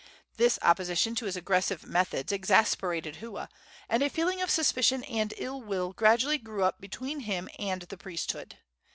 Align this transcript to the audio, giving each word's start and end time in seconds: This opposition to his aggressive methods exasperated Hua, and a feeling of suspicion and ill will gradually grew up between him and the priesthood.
This 0.37 0.57
opposition 0.63 1.13
to 1.13 1.25
his 1.27 1.35
aggressive 1.37 1.85
methods 1.85 2.31
exasperated 2.31 3.17
Hua, 3.17 3.49
and 3.87 4.01
a 4.01 4.09
feeling 4.09 4.41
of 4.41 4.49
suspicion 4.49 5.03
and 5.03 5.31
ill 5.37 5.61
will 5.61 5.93
gradually 5.93 6.39
grew 6.39 6.63
up 6.63 6.81
between 6.81 7.19
him 7.19 7.47
and 7.59 7.83
the 7.83 7.97
priesthood. 7.97 8.57